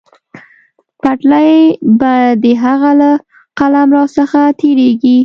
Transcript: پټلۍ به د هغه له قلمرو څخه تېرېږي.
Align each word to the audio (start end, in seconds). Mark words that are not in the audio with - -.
پټلۍ 1.01 1.55
به 1.99 2.13
د 2.43 2.45
هغه 2.63 2.91
له 3.01 3.11
قلمرو 3.59 4.03
څخه 4.17 4.39
تېرېږي. 4.59 5.17